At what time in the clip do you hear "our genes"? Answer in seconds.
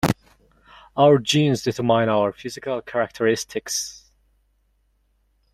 0.97-1.61